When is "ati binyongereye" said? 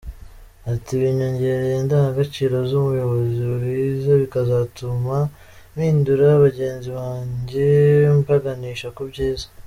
0.73-1.75